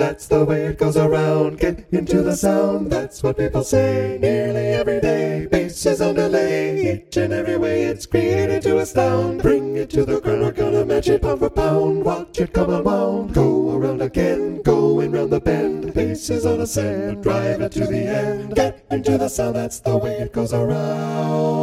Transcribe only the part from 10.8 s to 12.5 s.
match it pound for pound. Watch